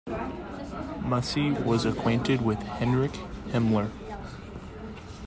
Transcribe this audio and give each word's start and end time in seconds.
Musy 1.07 1.63
was 1.63 1.85
acquainted 1.85 2.41
with 2.41 2.57
Heinrich 2.63 3.11
Himmler. 3.49 3.91